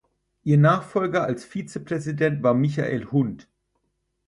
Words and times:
Ihr 0.41 0.57
Nachfolger 0.57 1.25
als 1.25 1.45
Vizepräsident 1.45 2.41
war 2.41 2.55
Michael 2.55 3.05
Hund. 3.11 3.47